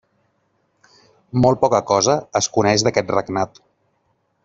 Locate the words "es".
2.43-2.49